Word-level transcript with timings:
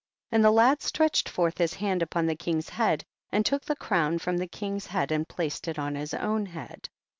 2. 0.31 0.37
And 0.37 0.43
the 0.43 0.49
lad 0.49 0.81
stretched 0.81 1.29
forth 1.29 1.59
his 1.59 1.75
hand 1.75 2.01
upon 2.01 2.25
the 2.25 2.35
king's 2.35 2.69
head, 2.69 3.03
and 3.31 3.45
took 3.45 3.63
the 3.65 3.75
crown 3.75 4.17
from 4.17 4.35
the 4.37 4.49
Ring's 4.59 4.87
head 4.87 5.11
and 5.11 5.27
placed 5.27 5.67
it 5.67 5.77
on 5.77 5.93
his 5.93 6.15
own 6.15 6.47
head. 6.47 6.89